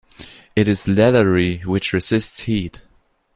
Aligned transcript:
It 0.55 0.67
is 0.67 0.87
leathery 0.87 1.57
which 1.59 1.93
resists 1.93 2.39
heat. 2.39 2.83